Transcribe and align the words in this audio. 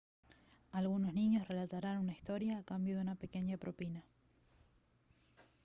algunos 0.71 1.13
niños 1.13 1.47
relatarán 1.47 1.99
una 1.99 2.13
historia 2.13 2.57
a 2.57 2.63
cambio 2.63 2.95
de 2.95 3.01
una 3.03 3.13
pequeña 3.13 3.57
propina 3.57 4.03